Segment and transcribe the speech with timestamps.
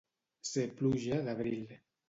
[0.51, 1.65] Ser pluja d'abril.